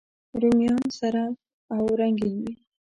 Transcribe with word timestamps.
رومیان 0.41 0.83
سره 0.99 1.23
او 1.75 1.81
رنګین 1.99 2.35
وي 2.41 2.53